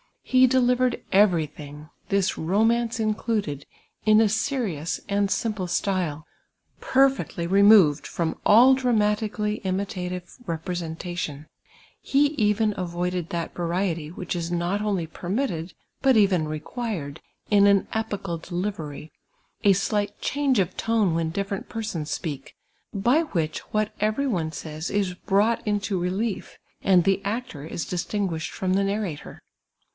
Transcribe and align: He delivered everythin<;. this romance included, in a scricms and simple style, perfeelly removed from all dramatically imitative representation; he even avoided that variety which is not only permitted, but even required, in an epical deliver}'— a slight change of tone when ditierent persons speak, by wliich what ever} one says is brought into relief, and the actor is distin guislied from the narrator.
He 0.23 0.47
delivered 0.47 1.03
everythin<;. 1.11 1.89
this 2.09 2.37
romance 2.37 2.99
included, 2.99 3.65
in 4.03 4.21
a 4.21 4.29
scricms 4.29 4.99
and 5.09 5.29
simple 5.29 5.67
style, 5.67 6.25
perfeelly 6.79 7.45
removed 7.47 8.07
from 8.07 8.39
all 8.45 8.73
dramatically 8.73 9.55
imitative 9.57 10.37
representation; 10.47 11.47
he 12.01 12.27
even 12.29 12.73
avoided 12.77 13.29
that 13.29 13.53
variety 13.53 14.09
which 14.09 14.33
is 14.35 14.49
not 14.51 14.81
only 14.81 15.05
permitted, 15.05 15.73
but 16.01 16.17
even 16.17 16.47
required, 16.47 17.19
in 17.51 17.67
an 17.67 17.87
epical 17.93 18.37
deliver}'— 18.37 19.07
a 19.65 19.73
slight 19.73 20.19
change 20.21 20.57
of 20.59 20.75
tone 20.77 21.13
when 21.13 21.31
ditierent 21.31 21.67
persons 21.67 22.09
speak, 22.09 22.55
by 22.93 23.21
wliich 23.21 23.59
what 23.69 23.91
ever} 23.99 24.27
one 24.29 24.51
says 24.51 24.89
is 24.89 25.13
brought 25.13 25.61
into 25.67 25.99
relief, 25.99 26.57
and 26.81 27.03
the 27.03 27.21
actor 27.25 27.65
is 27.65 27.85
distin 27.85 28.27
guislied 28.27 28.49
from 28.49 28.73
the 28.73 28.83
narrator. 28.85 29.43